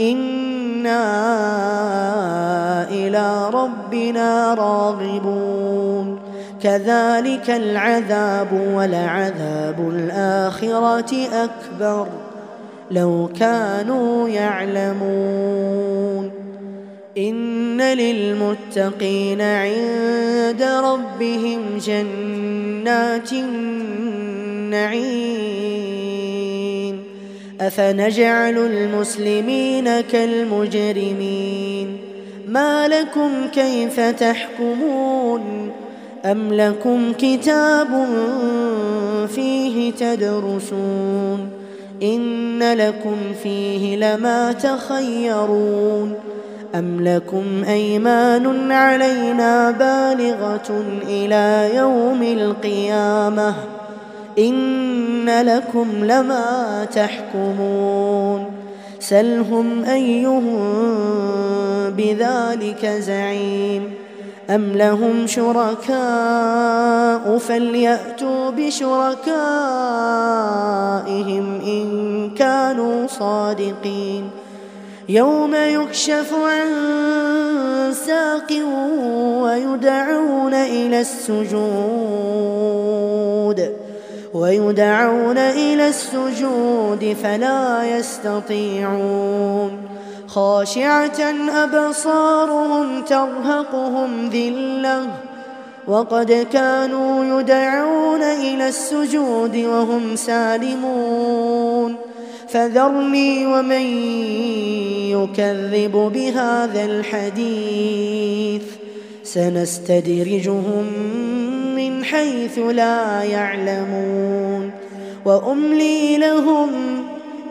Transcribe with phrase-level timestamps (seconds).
[0.00, 1.08] إنا
[2.90, 6.18] إلى ربنا راغبون
[6.62, 12.06] كذلك العذاب ولعذاب الآخرة أكبر
[12.90, 16.30] لو كانوا يعلمون
[17.18, 25.57] إن للمتقين عند ربهم جنات النعيم
[27.68, 31.96] أفنجعل المسلمين كالمجرمين.
[32.48, 35.70] ما لكم كيف تحكمون؟
[36.24, 38.06] أم لكم كتاب
[39.34, 41.50] فيه تدرسون؟
[42.02, 46.14] إن لكم فيه لما تخيرون.
[46.74, 53.54] أم لكم أيمان علينا بالغة إلى يوم القيامة؟
[54.38, 58.44] إن لكم لما تحكمون.
[59.00, 60.66] سلهم أيهم
[61.96, 63.94] بذلك زعيم.
[64.50, 65.98] أم لهم شركاء
[67.38, 69.26] فليأتوا بشركائهم
[71.66, 74.30] إن كانوا صادقين.
[75.08, 76.68] يوم يكشف عن
[78.06, 78.52] ساق
[79.42, 81.48] ويدعون إلى السجود.
[84.40, 89.70] ويدعون إلى السجود فلا يستطيعون.
[90.26, 91.20] خاشعة
[91.50, 95.06] أبصارهم ترهقهم ذلة.
[95.88, 101.96] وقد كانوا يدعون إلى السجود وهم سالمون.
[102.48, 103.86] فذرني ومن
[105.10, 108.62] يكذب بهذا الحديث.
[109.24, 110.86] سنستدرجهم
[112.10, 114.70] حيث لا يعلمون
[115.24, 116.70] وأملي لهم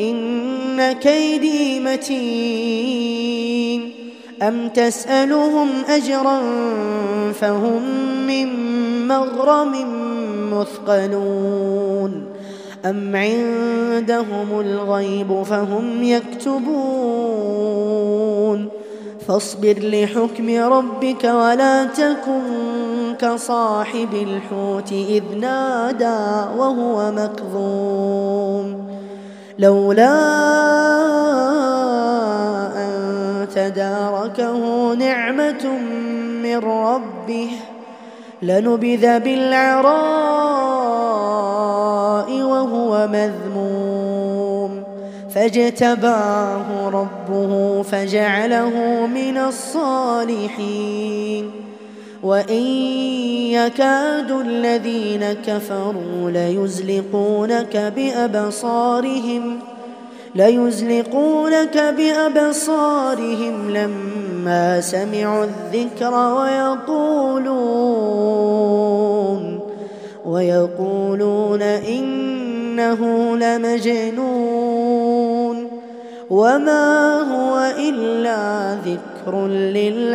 [0.00, 3.24] إن كيدي متين
[4.42, 6.40] أم تسألهم أجرا
[7.32, 7.82] فهم
[8.26, 8.48] من
[9.08, 9.72] مغرم
[10.52, 12.26] مثقلون
[12.84, 17.54] أم عندهم الغيب فهم يكتبون
[19.28, 22.83] فاصبر لحكم ربك ولا تكن
[23.20, 28.84] كصاحب الحوت إذ نادى وهو مكظوم
[29.58, 30.14] لولا
[32.76, 35.78] أن تداركه نعمة
[36.42, 37.50] من ربه
[38.42, 39.94] لنبذ بالعراء
[42.42, 44.82] وهو مذموم
[45.34, 50.84] فاجتباه ربه فجعله من الصالحين
[52.24, 52.62] وإن
[53.52, 59.58] يكاد الذين كفروا ليزلقونك بأبصارهم
[60.34, 67.74] ليزلقونك بأبصارهم لما سمعوا الذكر ويقولون
[70.26, 75.04] ويقولون إنه لمجنون.
[76.30, 80.14] وما هو إلا ذكر للعالمين.